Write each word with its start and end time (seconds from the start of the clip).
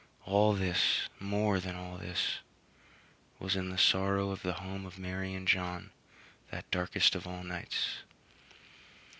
All 0.25 0.53
this 0.55 1.09
more 1.19 1.59
than 1.59 1.75
all 1.75 1.97
this 1.99 2.39
was 3.37 3.55
in 3.55 3.69
the 3.69 3.77
sorrow 3.77 4.31
of 4.31 4.41
the 4.41 4.53
home 4.55 4.87
of 4.87 4.97
Mary 4.97 5.35
and 5.35 5.47
John 5.47 5.91
that 6.49 6.71
darkest 6.71 7.13
of 7.13 7.27
all 7.27 7.43
nights. 7.43 7.97